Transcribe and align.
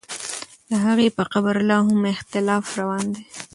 د 0.69 0.71
هغې 0.85 1.07
په 1.17 1.23
قبر 1.31 1.55
لا 1.69 1.77
هم 1.87 2.01
اختلاف 2.15 2.65
روان 2.79 3.05
دی. 3.15 3.25